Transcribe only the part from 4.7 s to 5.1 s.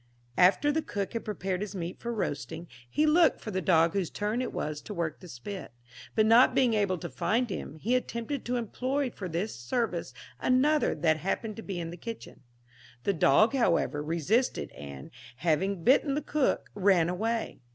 to